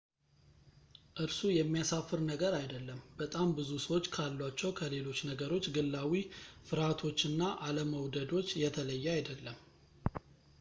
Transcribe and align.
እርሱ 1.23 1.39
የሚያሳፍር 1.57 2.19
ነገር 2.29 2.53
አይደለም 2.59 3.01
በጣም 3.19 3.49
ብዙ 3.57 3.69
ሰዎች 3.83 4.05
ካሏቸው 4.15 4.71
ከሌሎች 4.79 5.19
ነገሮች 5.29 5.67
ግላዊ 5.75 6.15
ፍርሃቶችና 6.69 7.41
አለመውደዶች 7.67 8.49
የተለየ 8.63 9.07
አይደለም 9.17 9.59